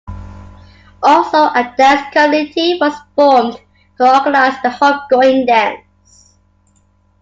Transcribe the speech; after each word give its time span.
Also, 1.03 1.37
a 1.37 1.75
dance 1.77 2.11
committee 2.11 2.79
was 2.81 2.95
formed 3.13 3.61
to 3.97 4.15
organize 4.17 4.59
the 4.63 4.69
Homegoing 4.69 5.45
Dance. 5.45 6.33